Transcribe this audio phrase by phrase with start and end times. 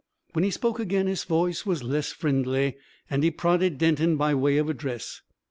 [0.33, 2.75] When he spoke again his voice was less friendly,
[3.07, 5.21] and he prodded Denton by way of address.